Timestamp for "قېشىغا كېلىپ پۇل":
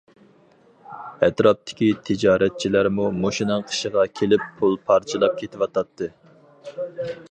3.71-4.77